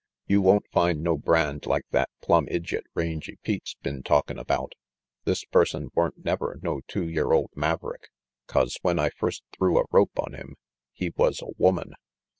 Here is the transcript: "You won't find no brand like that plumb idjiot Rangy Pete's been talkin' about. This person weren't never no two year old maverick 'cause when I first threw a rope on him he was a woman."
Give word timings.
"You 0.25 0.41
won't 0.41 0.65
find 0.71 1.03
no 1.03 1.15
brand 1.15 1.67
like 1.67 1.83
that 1.91 2.09
plumb 2.23 2.47
idjiot 2.49 2.85
Rangy 2.95 3.37
Pete's 3.43 3.75
been 3.83 4.01
talkin' 4.01 4.39
about. 4.39 4.73
This 5.25 5.45
person 5.45 5.91
weren't 5.93 6.25
never 6.25 6.59
no 6.63 6.81
two 6.87 7.07
year 7.07 7.31
old 7.33 7.51
maverick 7.53 8.09
'cause 8.47 8.79
when 8.81 8.97
I 8.97 9.11
first 9.11 9.43
threw 9.55 9.77
a 9.79 9.85
rope 9.91 10.17
on 10.17 10.33
him 10.33 10.55
he 10.91 11.13
was 11.15 11.39
a 11.39 11.53
woman." 11.55 11.93